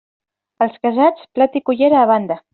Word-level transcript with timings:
Els 0.65 0.79
casats, 0.87 1.29
plat 1.39 1.61
i 1.61 1.65
cullera 1.69 2.03
a 2.07 2.11
banda. 2.15 2.43